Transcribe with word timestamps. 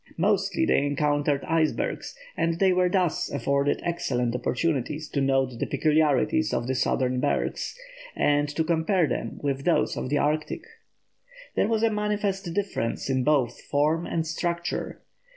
Mostly 0.17 0.65
they 0.65 0.79
encountered 0.79 1.43
icebergs, 1.43 2.15
and 2.35 2.57
they 2.57 2.73
were 2.73 2.89
thus 2.89 3.29
afforded 3.29 3.79
excellent 3.83 4.33
opportunities 4.33 5.07
to 5.09 5.21
note 5.21 5.59
the 5.59 5.67
peculiarities 5.67 6.55
of 6.55 6.65
the 6.65 6.73
southern 6.73 7.19
bergs, 7.19 7.77
and 8.15 8.49
to 8.49 8.63
compare 8.63 9.05
them 9.05 9.39
with 9.43 9.63
those 9.63 9.95
of 9.95 10.09
the 10.09 10.17
Arctic. 10.17 10.63
There 11.55 11.67
was 11.67 11.83
a 11.83 11.91
manifest 11.91 12.51
difference 12.51 13.11
in 13.11 13.23
both 13.23 13.61
form 13.61 14.07
and 14.07 14.25
structure. 14.25 15.03